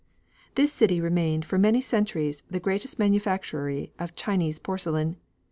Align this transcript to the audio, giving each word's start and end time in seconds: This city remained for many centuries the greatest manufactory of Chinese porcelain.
This 0.55 0.73
city 0.73 0.99
remained 0.99 1.45
for 1.45 1.59
many 1.59 1.79
centuries 1.79 2.43
the 2.49 2.59
greatest 2.59 2.97
manufactory 2.97 3.93
of 3.99 4.15
Chinese 4.15 4.57
porcelain. 4.57 5.17